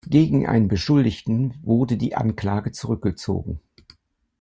Gegen 0.07 0.47
einen 0.47 0.67
Beschuldigten 0.67 1.59
wurde 1.63 1.95
die 1.95 2.15
Anklage 2.15 2.71
zurückgezogen. 2.71 3.59